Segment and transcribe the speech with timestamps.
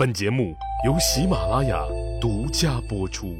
[0.00, 0.56] 本节目
[0.86, 1.84] 由喜马拉雅
[2.18, 3.36] 独家播出。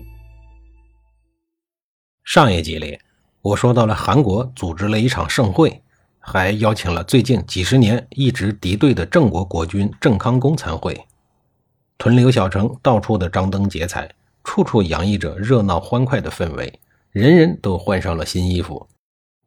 [2.22, 2.98] 上一集里，
[3.40, 5.82] 我说到了韩国组织了一场盛会，
[6.18, 11.06] 还邀请了最近几十年一直敌对的郑国国君郑康公参会。
[11.96, 14.14] 屯留小城到处的张灯结彩，
[14.44, 16.78] 处处洋溢着热闹欢快的氛围，
[17.10, 18.86] 人人都换上了新衣服，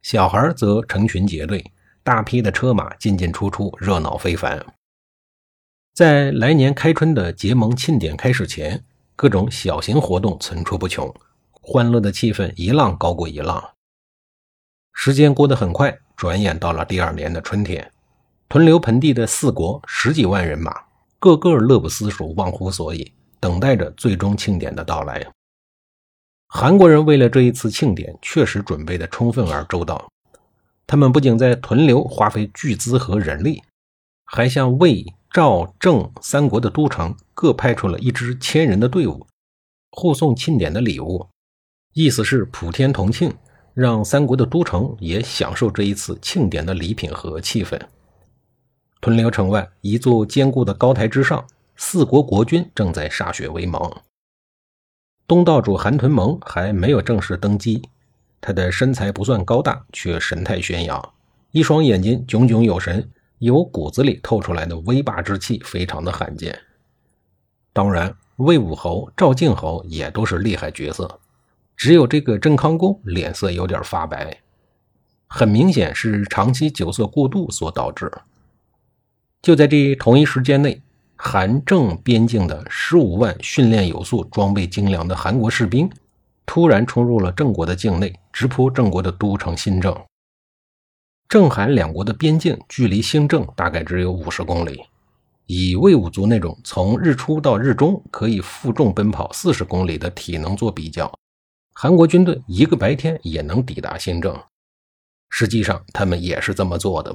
[0.02, 1.64] 小孩则成群结队。
[2.02, 4.66] 大批的车马进进出出，热闹非凡。
[5.94, 11.14] 在来年开春的结盟庆典开始前，各种小型活动层出不穷，
[11.52, 13.62] 欢乐的气氛一浪高过一浪。
[14.92, 17.92] 时间过得很快，转眼到了第二年的春天。
[18.48, 20.72] 屯留盆地的四国十几万人马，
[21.20, 25.24] 个个乐不思蜀，忘乎所以，等待着最终庆典的到来。
[26.48, 30.10] 韩国人为了这一次庆典，确实准备的充分而周到。
[30.88, 33.62] 他们不仅在屯留花费巨资和人力，
[34.24, 39.26] 还向魏、赵、郑三国的都城各派出了一支千人的队伍，
[39.90, 41.26] 护送庆典的礼物。
[41.92, 43.34] 意思是普天同庆，
[43.74, 47.80] 让三国的都城也享受这一次庆典的礼品和气氛。
[49.00, 53.92] 屯留城外一座坚固的高台之上，四国国君正在歃血为盟。
[55.26, 57.82] 东道主韩屯蒙还没有正式登基。
[58.40, 61.12] 他的身材不算高大，却神态轩扬，
[61.50, 66.58] 一双眼睛炯炯有神，由骨子里透出来的威霸之气非常的罕见。
[67.72, 71.20] 当然，魏武侯、赵敬侯也都是厉害角色，
[71.76, 74.38] 只有这个郑康公脸色有点发白，
[75.26, 78.10] 很明显是长期酒色过度所导致。
[79.42, 80.80] 就在这同一时间内，
[81.16, 85.90] 韩郑边境的十五万训练有素、装备精良的韩国士兵。
[86.46, 89.98] 突然冲入了郑国的境内，直扑郑国的都城新郑。
[91.28, 94.82] 郑韩两国的边境距离新郑大概只有五十公里。
[95.46, 101.12] 以魏武卒那种从日出到日中可以负重奔跑四十公里的体能做比较，
[101.74, 104.34] 韩国军队一个白天也能抵达新郑。
[105.28, 107.14] 实际上，他们也是这么做的。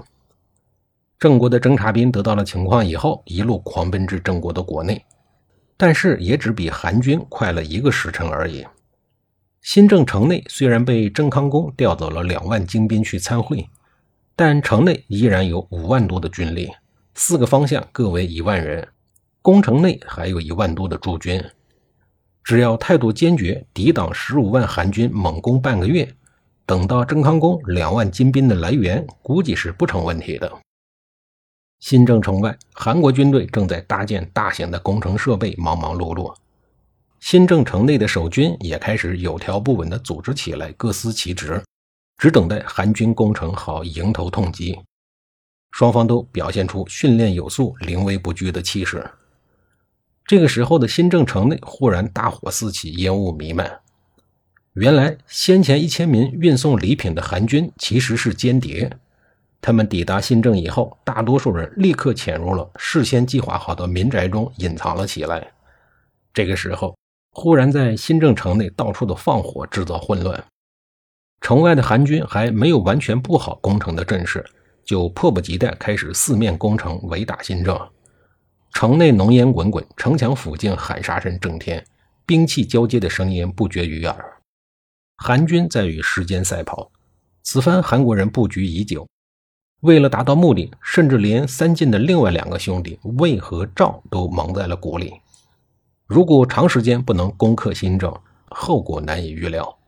[1.18, 5.04] 郑国的侦察兵得到了情况以后，一路狂奔至郑国的国内，
[5.76, 8.66] 但是也只比韩军快了一个时辰而已。
[9.62, 13.68] 新郑城内虽然被郑康公调走了两万精兵去参会，
[14.42, 16.72] 但城内依然有五万多的军力，
[17.14, 18.88] 四个方向各为一万人，
[19.42, 21.44] 宫城内还有一万多的驻军。
[22.42, 26.16] 只要态度坚决，抵挡十五万韩军猛攻半个月，
[26.66, 30.50] 等到郑康公两万金兵的来源，估计是不成问题的。
[31.82, 36.34] 新郑城外，韩国军队正在搭建大型的工程设备，忙忙碌碌。
[37.20, 41.62] 新郑城内的守军也开始有条不紊地组织起来，各司其职，
[42.20, 44.78] 只等待韩军攻城好迎头痛击。
[45.72, 49.10] 双方都表现出训练有素、临危不惧的气势。
[50.26, 53.80] 这个时候的新郑城内忽然大火四起，烟雾弥漫。
[54.74, 58.92] 原来先前一千名运送礼品的韩军其实是间谍，
[59.62, 65.52] 他们抵达新郑以后，大多数人立刻潜入了事先计划好的民宅中隐藏了起来。
[66.34, 66.94] 这个时候。
[67.32, 70.44] 忽然在新郑城内到处的放火，制造混乱。
[71.42, 74.46] 城外的韩军还没有完全布好攻城的阵势，
[74.84, 77.80] 就迫不及待开始四面攻城，围打新郑。
[78.74, 81.84] 城内浓烟滚滚，城墙附近喊杀声震天，
[82.26, 84.38] 兵器交接的声音不绝于耳。
[85.18, 86.92] 韩军在与时间赛跑。
[87.42, 89.08] 此番韩国人布局已久，
[89.80, 95.14] 为了达到目的，甚至连三晋的另外两个兄弟魏和赵都蒙在了鼓里。
[96.06, 98.14] 如果长时间不能攻克新郑，
[98.50, 99.79] 后果难以预料。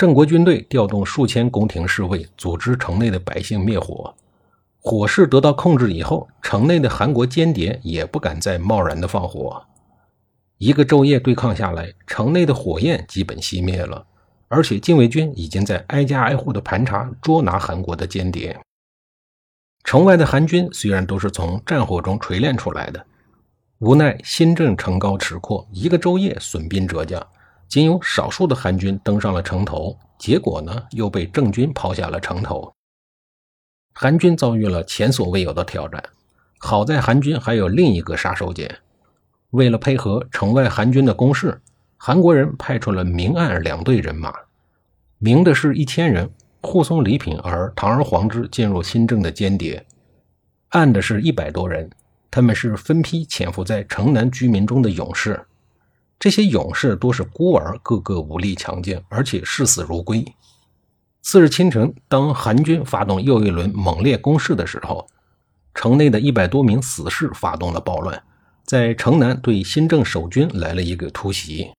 [0.00, 4.14] 郑国军队调动数千宫廷侍卫，组织城内的百姓灭火。
[4.78, 9.62] 火势得到控制以后，城内的韩国间谍也不敢再贸然的放火。
[10.56, 14.06] 一个昼夜对抗下来，城内的火焰基本熄灭了，
[14.48, 18.58] 而且禁卫军已经在挨家挨户的盘查捉拿韩国的间谍。
[19.84, 23.04] 城外的韩军虽然都是从战火中锤炼出来的。
[23.80, 27.22] 无奈新郑城高池阔，一个昼夜损兵折将，
[27.70, 32.74] 仅有少数的韩军登上了城头，结果呢又被郑军抛下了城头。
[33.94, 36.02] 韩军遭遇了前所未有的挑战。
[36.58, 38.68] 好在韩军还有另一个杀手锏，
[39.50, 41.62] 为了配合城外韩军的攻势，
[41.96, 44.34] 韩国人派出了明暗两队人马。
[45.18, 46.28] 明的是一千人
[46.62, 49.86] 护送礼品而堂而皇之进入新郑的间谍，
[50.70, 51.88] 暗的是一百多人。
[52.32, 55.40] 他们是分批潜伏在城南居民中的勇士，
[56.20, 60.22] 这些勇士多是孤儿，个个武力强健，而且视死如归。
[61.22, 65.06] 次日清晨，当韩军发动又一轮猛烈攻势的时候，
[65.72, 68.22] 城内的一百多名死士发动了暴乱，
[68.66, 71.70] 在城南对新郑守军来了一个突袭。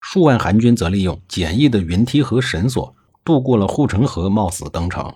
[0.00, 5.14] 数万韩军则利用简易的云梯和绳索渡过了护城河，冒死登城。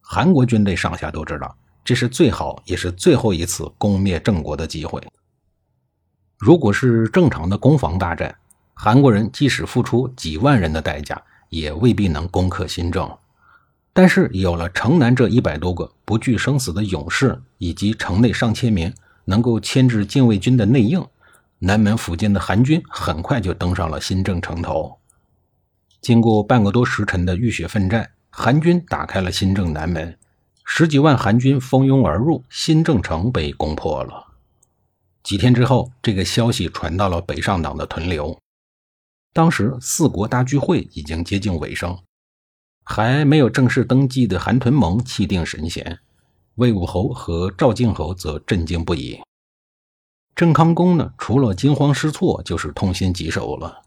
[0.00, 5.00] 韩国军队上下都知道，这是最好也是最后一次攻灭郑国的机会。
[6.40, 8.34] 如果是正常的攻防大战，
[8.72, 13.14] 韩国人即使付出几万人的代价，也未必能攻克新郑。
[13.92, 18.90] 但是有了城南这一百多个不惧生死的勇士，以及城内上千名
[19.26, 21.04] 能够牵制禁卫军的内应。
[21.58, 24.96] 南门附近的韩军很快就登上了新郑城头。
[26.00, 30.16] 经过半个多时辰的浴血奋战，韩军打开了新郑南门，
[30.64, 34.28] 十几万韩军蜂拥而入，新郑城被攻破了。
[35.22, 38.38] 几天之后，这个消息传到了北上党的屯留。
[39.32, 41.96] 当时四国大聚会已经接近尾声，
[42.84, 45.98] 还没有正式登基的韩屯盟气定神闲，
[46.56, 49.20] 魏武侯和赵敬侯则震惊不已。
[50.34, 53.82] 郑康公呢，除了惊慌失措，就是痛心疾首了。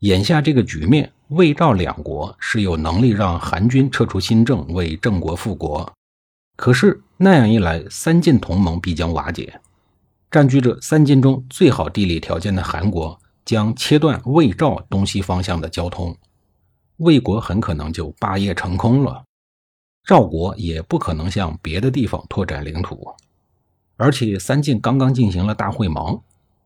[0.00, 5.90] 眼下这个局面，魏赵两国是有能力让韩军撤出新郑，为郑国复国。
[6.54, 9.60] 可是那样一来，三晋同盟必将瓦解。
[10.30, 16.14] 占据着三晋中最好地理条件的韩国，将切断魏赵东西方向的交通，
[16.98, 19.24] 魏国很可能就霸业成空了。
[20.04, 23.14] 赵国也不可能向别的地方拓展领土。
[23.96, 26.20] 而且三晋刚刚进行了大会盟，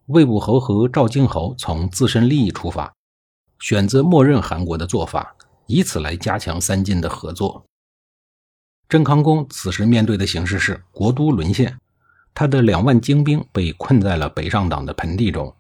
[0.07, 2.93] 魏武侯和赵敬侯从自身利益出发，
[3.61, 5.37] 选择默认韩国的做法，
[5.67, 7.65] 以此来加强三晋的合作。
[8.89, 11.79] 郑康公此时面对的形势是国都沦陷，
[12.35, 15.55] 他的两万精兵被困在了北上党的盆地中，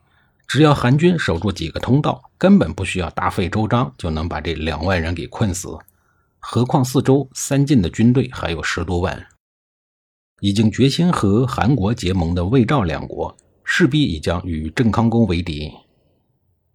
[0.48, 5.78] 只要韩军守住几个通道，根本不需要大费周章就能把这两万人给困死。
[6.38, 9.26] 何况四周三晋的军队还有十多万。
[10.40, 15.72] 已经决心和韩国结盟的魏赵两国，势必已将与郑康公为敌。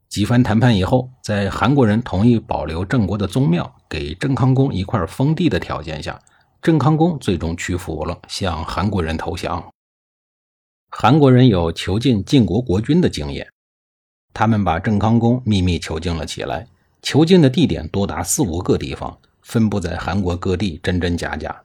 [0.07, 6.17] 几番谈判以后，在韩国人同意保留郑国的宗庙，给郑康公一块封地的条件下，
[6.61, 9.61] 郑康公最终屈服了，向韩国人投降。
[10.89, 13.47] 韩国人有囚禁晋国国君的经验，
[14.33, 16.65] 他们把郑康公秘密囚禁了起来，
[17.01, 21.63] 囚禁的地点多达四五个地方，分布在韩国各地，真真假假。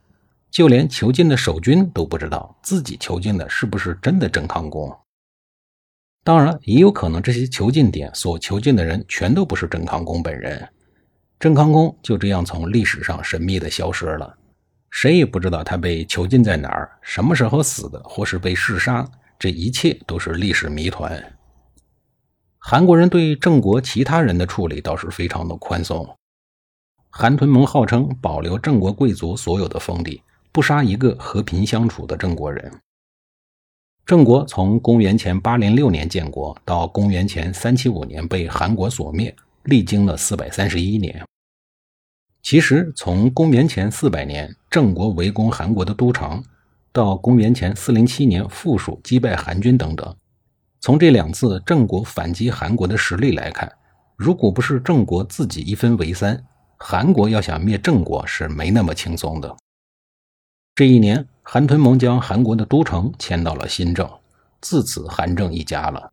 [0.50, 4.94] 就连囚禁的守军都不知道自己囚禁的是不是真的郑康公。
[6.24, 10.68] 当然，也有可能这些囚禁点所囚禁的人全都不是郑康公本人。
[11.40, 14.36] 郑康公就这样从历史上神秘的消失了，
[14.92, 19.04] 谁也不知道他被囚禁在哪儿，什么时候死的，或是被弑杀，
[19.38, 21.20] 这一切都是历史谜团。
[22.58, 26.08] 韩国人对郑国其他人的处理倒是非常的宽松。
[27.10, 30.22] 韩屯盟号称保留郑国贵族所有的封地。
[30.54, 32.70] 不杀一个和平相处的郑国人。
[34.04, 41.24] 郑国从公元前八零六年建国到公元前三七五年被韩国所灭，历经了四百三十一年。
[42.42, 46.42] 其实，从公元前四百年郑国围攻韩国的都城，
[46.90, 50.14] 到公元前四零七年附属击败韩军等等，
[50.80, 53.70] 从这两次郑国反击韩国的实力来看，
[54.16, 56.44] 如果不是郑国自己一分为三，
[56.76, 59.56] 韩国要想灭郑国是没那么轻松的。
[60.74, 64.10] 这一年，韩屯盟将韩国的都城迁到了新郑，
[64.60, 66.10] 自此韩郑一家了。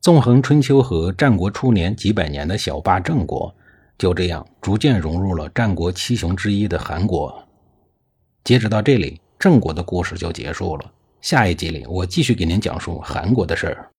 [0.00, 3.54] 纵横春秋和战国初年几百年的小霸郑国，
[4.00, 7.46] 就这样逐渐融入了战国七雄之一的韩国。
[8.42, 10.90] 截止到这里，郑国的故事就结束了。
[11.20, 13.90] 下一集里，我继续给您讲述韩国的事儿。